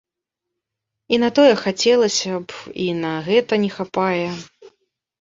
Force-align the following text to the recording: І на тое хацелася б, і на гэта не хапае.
І 1.15 1.19
на 1.25 1.29
тое 1.41 1.53
хацелася 1.63 2.31
б, 2.39 2.65
і 2.89 2.91
на 3.05 3.15
гэта 3.31 3.63
не 3.67 3.71
хапае. 3.79 4.27